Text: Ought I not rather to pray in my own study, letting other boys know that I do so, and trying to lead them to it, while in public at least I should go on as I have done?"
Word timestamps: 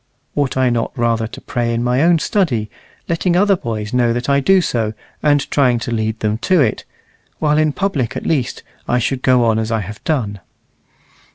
Ought 0.35 0.57
I 0.57 0.71
not 0.71 0.91
rather 0.97 1.27
to 1.27 1.39
pray 1.39 1.71
in 1.71 1.83
my 1.83 2.01
own 2.01 2.17
study, 2.17 2.71
letting 3.07 3.35
other 3.35 3.55
boys 3.55 3.93
know 3.93 4.13
that 4.13 4.29
I 4.29 4.39
do 4.39 4.59
so, 4.59 4.95
and 5.21 5.47
trying 5.51 5.77
to 5.77 5.91
lead 5.91 6.21
them 6.21 6.39
to 6.39 6.59
it, 6.59 6.85
while 7.37 7.59
in 7.59 7.71
public 7.71 8.17
at 8.17 8.25
least 8.25 8.63
I 8.87 8.97
should 8.97 9.21
go 9.21 9.45
on 9.45 9.59
as 9.59 9.71
I 9.71 9.81
have 9.81 10.03
done?" 10.03 10.39